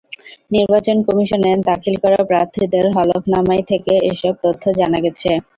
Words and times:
নির্বাচন 0.51 0.97
কমিশনে 1.07 1.51
দাখিল 1.69 1.95
করা 2.03 2.19
প্রার্থীদের 2.29 2.85
হলফনামায় 2.95 3.63
থেকে 3.71 3.93
এসব 4.11 4.33
তথ্য 4.43 4.63
জানা 4.79 4.97
গেছে। 5.05 5.29